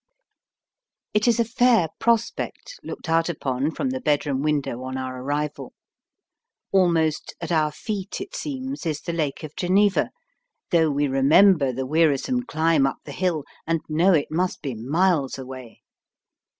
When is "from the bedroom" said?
3.69-4.41